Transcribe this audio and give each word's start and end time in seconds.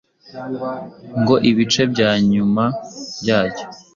ngo 1.19 1.35
ibice 1.49 1.81
bya 1.91 2.09
nyuma 2.31 2.63
byacyo 3.21 3.65